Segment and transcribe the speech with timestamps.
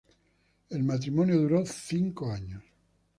[0.71, 2.63] El matrimonio duró cinco años.